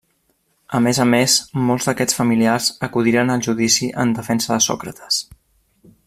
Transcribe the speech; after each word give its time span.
A 0.77 0.79
més 0.85 0.99
a 1.03 1.05
més, 1.09 1.35
molts 1.67 1.89
d'aquests 1.89 2.17
familiars 2.21 2.71
acudiren 2.89 3.33
al 3.37 3.47
judici 3.51 3.93
en 4.05 4.19
defensa 4.21 4.55
de 4.55 4.59
Sòcrates. 4.71 5.25